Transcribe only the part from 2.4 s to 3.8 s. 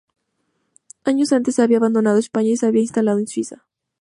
y se había instalado en Suiza.